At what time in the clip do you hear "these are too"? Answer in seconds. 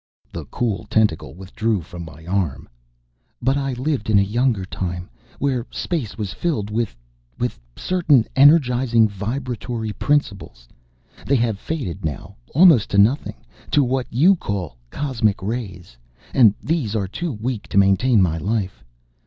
16.63-17.31